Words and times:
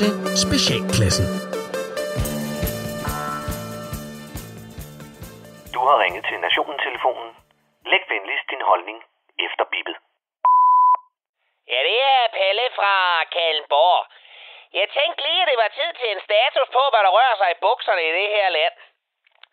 til 0.00 0.12
Specialklassen. 0.46 1.26
Du 5.74 5.80
har 5.88 5.96
ringet 6.04 6.24
til 6.28 6.38
Nationen-telefonen. 6.46 7.30
Læg 7.90 8.02
venligst 8.14 8.46
din 8.52 8.64
holdning 8.70 8.98
efter 9.46 9.64
bippet. 9.72 9.96
Ja, 11.72 11.80
det 11.88 11.98
er 12.14 12.34
Pelle 12.38 12.66
fra 12.78 12.94
Kallenborg. 13.34 14.00
Jeg 14.78 14.86
tænkte 14.98 15.20
lige, 15.26 15.42
at 15.42 15.48
det 15.50 15.58
var 15.64 15.70
tid 15.78 15.90
til 16.00 16.08
en 16.14 16.22
status 16.28 16.68
på, 16.76 16.82
hvad 16.92 17.02
der 17.06 17.12
rører 17.18 17.36
sig 17.40 17.50
i 17.52 17.60
bukserne 17.64 18.02
i 18.08 18.12
det 18.18 18.28
her 18.36 18.48
land. 18.58 18.74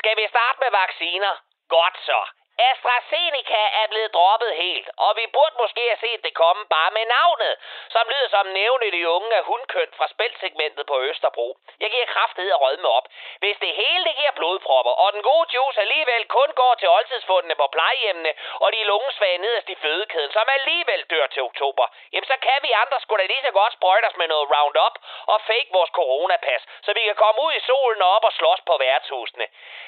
Skal 0.00 0.14
vi 0.20 0.24
starte 0.34 0.58
med 0.64 0.70
vacciner? 0.82 1.34
Godt 1.76 1.96
så. 2.08 2.20
AstraZeneca 2.58 3.62
er 3.82 3.86
blevet 3.92 4.14
droppet 4.14 4.52
helt, 4.64 4.88
og 4.96 5.16
vi 5.16 5.26
burde 5.26 5.56
måske 5.62 5.82
have 5.92 6.02
set 6.04 6.24
det 6.24 6.34
komme 6.34 6.62
bare 6.76 6.90
med 6.90 7.06
navnet, 7.18 7.52
som 7.94 8.08
lyder 8.12 8.28
som 8.28 8.46
nævne 8.46 8.90
de 8.96 9.08
unge 9.08 9.34
af 9.36 9.44
hundkøn 9.44 9.90
fra 9.98 10.06
spældsegmentet 10.08 10.86
på 10.86 10.96
Østerbro. 11.00 11.58
Jeg 11.80 11.90
giver 11.90 12.06
kraftet 12.14 12.50
at 12.50 12.60
rødme 12.60 12.88
op. 12.88 13.06
Hvis 13.38 13.56
det 13.64 13.72
hele 13.82 14.04
det 14.04 14.16
giver 14.16 14.34
blodpropper, 14.38 14.94
og 15.02 15.12
den 15.12 15.22
gode 15.22 15.48
juice 15.54 15.80
alligevel 15.80 16.24
kun 16.38 16.50
går 16.60 16.74
til 16.74 16.88
oldtidsfundene 16.88 17.54
på 17.54 17.66
plejehjemmene, 17.66 18.32
og 18.54 18.72
de 18.72 18.84
lungesvage 18.84 19.38
nederst 19.38 19.68
i 19.68 19.74
fødekæden, 19.74 20.32
som 20.32 20.48
alligevel 20.58 21.02
dør 21.10 21.26
til 21.26 21.42
oktober, 21.42 21.86
jamen 22.12 22.28
så 22.32 22.36
kan 22.46 22.58
vi 22.62 22.70
andre 22.82 23.00
sgu 23.00 23.16
da 23.16 23.26
lige 23.26 23.46
så 23.46 23.52
godt 23.52 23.72
sprøjte 23.72 24.06
os 24.06 24.16
med 24.16 24.28
noget 24.28 24.50
Roundup 24.54 24.94
og 25.26 25.40
fake 25.40 25.70
vores 25.72 25.90
coronapas, 25.90 26.62
så 26.84 26.92
vi 26.92 27.02
kan 27.08 27.14
komme 27.14 27.40
ud 27.46 27.52
i 27.52 27.60
solen 27.60 28.02
og 28.02 28.10
op 28.16 28.24
og 28.24 28.32
slås 28.32 28.60
på 28.66 28.76
værtshusene. 28.76 29.46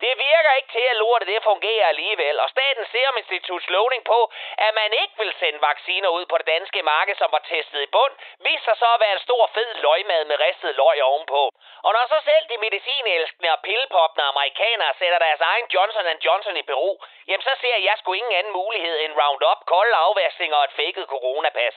Det 0.00 0.12
virker 0.28 0.52
ikke 0.58 0.72
til, 0.72 0.86
at 0.90 0.96
lortet 0.96 1.28
det 1.28 1.42
fungerer 1.42 1.86
alligevel, 1.88 2.40
og 2.40 2.49
Statens 2.54 2.88
Serum 2.92 3.16
Instituts 3.22 3.68
lovning 3.76 4.02
på, 4.12 4.18
at 4.66 4.72
man 4.80 4.90
ikke 5.02 5.14
vil 5.22 5.32
sende 5.40 5.60
vacciner 5.68 6.08
ud 6.18 6.24
på 6.26 6.36
det 6.38 6.46
danske 6.54 6.82
marked, 6.82 7.16
som 7.20 7.28
var 7.36 7.42
testet 7.52 7.80
i 7.82 7.92
bund, 7.96 8.14
viser 8.48 8.64
sig 8.64 8.76
så 8.82 8.88
at 8.94 9.00
være 9.04 9.16
en 9.18 9.26
stor 9.28 9.44
fed 9.56 9.70
løgmad 9.86 10.22
med 10.24 10.36
ristet 10.46 10.74
løg 10.80 11.02
ovenpå. 11.10 11.42
Og 11.86 11.90
når 11.96 12.04
så 12.12 12.18
selv 12.30 12.44
de 12.50 12.56
medicinelskende 12.66 13.52
og 13.54 13.60
pillepoppende 13.68 14.24
amerikanere 14.32 14.92
sætter 15.00 15.18
deres 15.26 15.40
egen 15.50 15.66
Johnson 15.74 16.06
Johnson 16.26 16.56
i 16.56 16.62
Peru, 16.62 16.92
jamen 17.28 17.46
så 17.48 17.54
ser 17.62 17.76
jeg 17.88 17.94
sgu 17.98 18.12
ingen 18.12 18.34
anden 18.38 18.52
mulighed 18.52 18.96
end 19.04 19.12
Roundup, 19.20 19.60
kold 19.72 19.92
afvaskning 20.06 20.54
og 20.54 20.64
et 20.64 20.76
fækket 20.80 21.06
coronapas. 21.14 21.76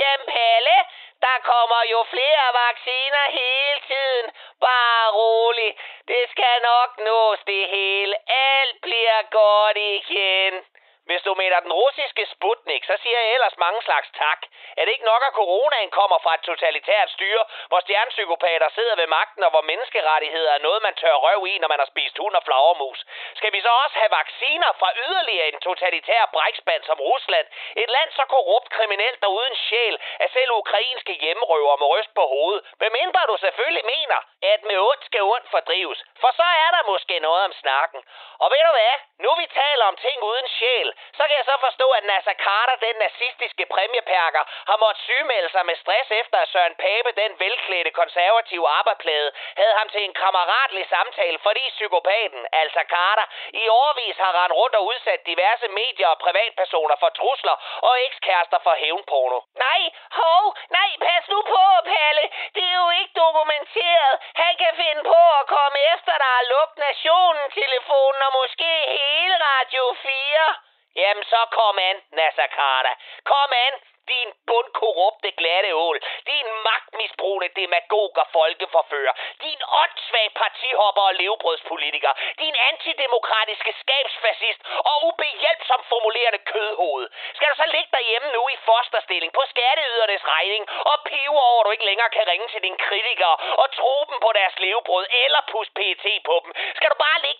Jamen 0.00 0.26
Palle, 0.34 0.76
der 1.24 1.38
kommer 1.50 1.82
jo 1.92 2.00
flere 2.14 2.46
vacciner 2.64 3.24
hele 3.40 3.78
tiden. 3.90 4.26
Bare 4.60 5.06
rolig. 5.20 5.70
Det 6.08 6.24
skal 6.32 6.56
nok 6.70 6.90
nås 7.06 7.40
det 7.46 7.64
hele. 7.68 8.14
Alt 8.54 8.76
bliver 8.82 9.20
godt 9.30 9.76
igen. 9.76 10.54
Hvis 11.12 11.28
du 11.28 11.34
mener 11.42 11.60
den 11.60 11.72
russiske 11.82 12.24
Sputnik, 12.34 12.82
så 12.90 12.96
siger 13.02 13.18
jeg 13.20 13.32
ellers 13.34 13.56
mange 13.64 13.80
slags 13.82 14.08
tak. 14.22 14.40
Er 14.76 14.84
det 14.84 14.92
ikke 14.92 15.10
nok, 15.12 15.22
at 15.28 15.36
coronaen 15.40 15.90
kommer 15.98 16.18
fra 16.24 16.34
et 16.34 16.46
totalitært 16.50 17.10
styre, 17.16 17.44
hvor 17.68 17.80
stjernepsykopater 17.80 18.68
sidder 18.76 18.96
ved 18.96 19.06
magten, 19.06 19.42
og 19.46 19.50
hvor 19.50 19.64
menneskerettigheder 19.70 20.52
er 20.52 20.64
noget, 20.66 20.82
man 20.82 20.94
tør 20.94 21.16
røv 21.26 21.46
i, 21.52 21.58
når 21.58 21.68
man 21.68 21.80
har 21.82 21.88
spist 21.92 22.18
hund 22.18 22.34
og 22.38 22.44
flagermus? 22.46 23.00
Skal 23.38 23.52
vi 23.52 23.60
så 23.60 23.72
også 23.84 23.96
have 24.02 24.12
vacciner 24.20 24.70
fra 24.80 24.90
yderligere 25.04 25.48
en 25.48 25.60
totalitær 25.68 26.22
brækspand 26.32 26.82
som 26.84 26.98
Rusland? 27.00 27.46
Et 27.82 27.90
land 27.96 28.10
så 28.18 28.24
korrupt, 28.34 28.68
kriminelt 28.76 29.24
og 29.24 29.32
uden 29.38 29.56
sjæl, 29.66 29.94
at 30.24 30.32
selv 30.32 30.50
ukrainske 30.62 31.12
hjemrøver 31.12 31.76
må 31.76 31.86
ryste 31.94 32.14
på 32.14 32.24
hovedet. 32.34 32.62
Hvem 32.78 32.92
mindre 33.00 33.20
du 33.30 33.36
selvfølgelig 33.36 33.84
mener, 33.96 34.18
at 34.52 34.60
med 34.68 34.78
ondt 34.78 35.04
skal 35.04 35.22
ondt 35.22 35.50
fordrives. 35.50 36.00
For 36.20 36.30
så 36.38 36.46
er 36.64 36.70
der 36.76 36.82
måske 36.92 37.18
noget 37.18 37.44
om 37.44 37.52
snakken. 37.62 38.00
Og 38.42 38.50
ved 38.52 38.62
du 38.68 38.72
hvad? 38.78 38.96
Nu 39.24 39.30
vi 39.40 39.46
taler 39.62 39.84
om 39.90 39.96
ting 39.96 40.18
uden 40.30 40.48
sjæl, 40.56 40.88
så 41.18 41.22
kan 41.26 41.36
jeg 41.40 41.46
så 41.50 41.56
forstå, 41.66 41.86
at 41.98 42.04
Nasser 42.04 42.36
Carter, 42.44 42.76
den 42.86 42.96
nazistiske 43.04 43.64
præmieperker, 43.74 44.42
har 44.70 44.76
måttet 44.84 45.04
sygemelde 45.06 45.50
sig 45.54 45.64
med 45.66 45.76
stress 45.82 46.10
efter, 46.20 46.38
at 46.38 46.48
Søren 46.48 46.76
Pape, 46.84 47.10
den 47.22 47.32
velklædte 47.44 47.90
konservative 47.90 48.68
arbejdsplade, 48.68 49.28
havde 49.60 49.74
ham 49.80 49.88
til 49.88 50.02
en 50.04 50.14
kammeratlig 50.22 50.84
samtale, 50.88 51.38
fordi 51.46 51.64
psykopaten, 51.76 52.42
altså 52.52 52.80
Carter, 52.94 53.26
i 53.62 53.64
årvis 53.68 54.16
har 54.24 54.32
rendt 54.38 54.54
rundt 54.60 54.74
og 54.78 54.84
udsat 54.90 55.26
diverse 55.26 55.68
medier 55.68 56.08
og 56.08 56.18
privatpersoner 56.18 56.96
for 57.02 57.08
trusler 57.08 57.56
og 57.88 57.94
ekskærester 58.06 58.58
for 58.62 58.74
hævnporno. 58.82 59.38
Nej, 59.66 59.82
hov, 60.20 60.44
nej, 60.78 60.90
pas 61.06 61.24
nu 61.32 61.38
på, 61.54 61.64
Palle. 61.92 62.24
Det 62.56 62.64
er 62.70 62.78
jo 62.82 62.90
ikke 63.00 63.14
dokumenteret. 63.24 64.14
Han 64.34 64.56
kan 64.62 64.72
finde 64.82 65.02
på 65.12 65.20
at 65.40 65.46
der 66.22 66.38
og 66.50 66.72
nationen 66.86 67.46
telefonen 67.60 68.22
og 68.26 68.32
måske 68.40 68.72
hele 68.98 69.34
Radio 69.48 69.84
4. 70.02 70.54
Jamen 71.00 71.24
så 71.32 71.40
kom 71.58 71.78
an, 71.88 71.96
Nasser 72.18 72.48
Carter. 72.58 72.94
Kom 73.32 73.50
an, 73.66 73.74
din 74.12 74.28
bundkorrupte 74.48 75.30
glatte 75.40 75.70
ål. 75.86 75.96
Din 76.30 76.48
magtmisbrug 76.68 77.21
demagog 77.48 78.02
demagoger 78.02 78.26
folkeforfører. 78.38 79.14
Din 79.46 79.60
åndssvag 79.82 80.28
partihopper 80.40 81.02
og 81.10 81.14
levebrødspolitiker. 81.20 82.12
Din 82.42 82.56
antidemokratiske 82.70 83.72
skabsfascist 83.82 84.60
og 84.90 84.96
ubehjælpsom 85.08 85.82
formulerende 85.92 86.40
kødhoved. 86.52 87.06
Skal 87.36 87.48
du 87.50 87.56
så 87.62 87.66
ligge 87.74 87.90
derhjemme 87.96 88.28
nu 88.36 88.42
i 88.54 88.56
fosterstilling 88.68 89.32
på 89.38 89.42
skatteydernes 89.52 90.24
regning 90.34 90.62
og 90.90 90.96
pive 91.08 91.38
over, 91.48 91.60
at 91.60 91.66
du 91.66 91.70
ikke 91.70 91.88
længere 91.90 92.10
kan 92.16 92.28
ringe 92.32 92.48
til 92.52 92.62
dine 92.66 92.78
kritikere 92.86 93.36
og 93.62 93.66
tro 93.78 93.94
dem 94.10 94.18
på 94.24 94.30
deres 94.38 94.54
levebrød 94.64 95.06
eller 95.24 95.40
pus 95.52 95.68
PT 95.78 96.06
på 96.28 96.34
dem? 96.44 96.50
Skal 96.78 96.90
du 96.92 96.96
bare 97.06 97.18
ligge 97.26 97.31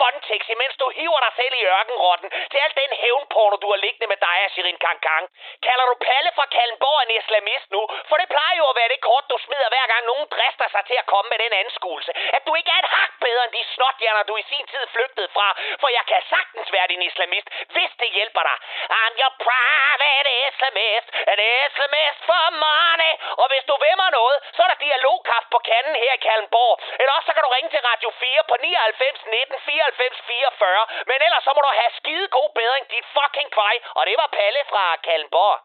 Fontex, 0.00 0.42
imens 0.54 0.76
du 0.82 0.86
hiver 0.98 1.20
dig 1.24 1.32
selv 1.40 1.54
i 1.60 1.66
ørkenrotten 1.76 2.28
til 2.50 2.58
al 2.64 2.72
den 2.80 2.92
hævnporno, 3.02 3.56
du 3.64 3.68
har 3.72 3.80
liggende 3.86 4.08
med 4.12 4.18
dig 4.26 4.38
og 4.44 4.50
Shirin 4.52 4.80
Kankang? 4.86 5.24
Kalder 5.66 5.84
du 5.90 5.94
Palle 6.06 6.30
fra 6.36 6.46
Kallenborg 6.56 7.00
en 7.04 7.16
islamist 7.18 7.68
nu? 7.76 7.82
For 8.08 8.16
det 8.20 8.28
plejer 8.34 8.56
jo 8.60 8.64
at 8.70 8.76
være 8.80 8.92
det 8.94 9.00
kort, 9.08 9.24
du 9.32 9.36
smider 9.46 9.68
hver 9.74 9.86
gang 9.92 10.02
nogen 10.10 10.26
drister 10.34 10.68
sig 10.74 10.82
til 10.88 10.96
at 11.02 11.06
komme 11.12 11.28
med 11.32 11.38
den 11.44 11.52
anskuelse. 11.62 12.10
At 12.36 12.42
du 12.46 12.52
ikke 12.58 12.72
er 12.76 12.80
et 12.84 12.92
hak 12.96 13.12
bedre 13.26 13.44
end 13.44 13.52
de 13.58 13.62
snotjerner, 13.74 14.22
du 14.30 14.34
i 14.42 14.44
sin 14.52 14.66
tid 14.72 14.84
flygtede 14.94 15.30
fra. 15.36 15.48
For 15.80 15.88
jeg 15.98 16.04
kan 16.10 16.22
sagtens 16.34 16.68
være 16.76 16.86
din 16.92 17.02
islamist, 17.10 17.48
hvis 17.74 17.92
det 18.00 18.10
hjælper 18.18 18.42
dig. 18.48 18.56
I'm 19.00 19.14
your 19.20 19.34
private 19.46 20.30
Islamist, 20.48 21.08
an 21.32 21.38
Islamist 21.66 22.20
for 22.28 22.44
money. 22.64 23.12
Og 23.42 23.46
hvis 23.52 23.64
du 23.70 23.74
vil 23.84 23.96
mig 24.02 24.10
noget, 24.20 24.38
så 24.54 24.60
er 24.64 24.68
der 24.72 24.84
dialogkaffe 24.86 25.48
på 25.54 25.58
kanden 25.70 25.94
her 26.02 26.12
i 26.18 26.22
Kallenborg. 26.26 26.74
Eller 27.00 27.12
også 27.16 27.26
så 27.28 27.34
kan 27.34 27.44
du 27.46 27.50
ringe 27.56 27.70
til 27.74 27.82
Radio 27.90 28.10
4 28.24 28.42
på 28.50 28.54
99 28.56 29.26
19 29.26 29.60
94 29.66 29.99
44. 30.00 30.82
Men 31.10 31.18
ellers 31.26 31.44
så 31.46 31.52
må 31.56 31.60
du 31.66 31.70
have 31.80 31.92
skide 31.98 32.26
god 32.38 32.50
bedring, 32.60 32.84
dit 32.94 33.06
fucking 33.16 33.50
kvej. 33.56 33.74
Og 33.98 34.02
det 34.08 34.16
var 34.20 34.28
Palle 34.38 34.62
fra 34.72 34.84
Kallenborg. 35.06 35.58